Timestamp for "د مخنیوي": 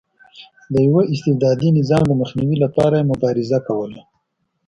2.07-2.57